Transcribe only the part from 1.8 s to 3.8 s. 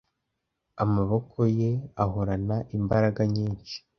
ahorana imbaraga nyinshi